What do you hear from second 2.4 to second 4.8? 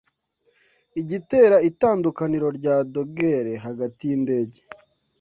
rya dogere hagati yindege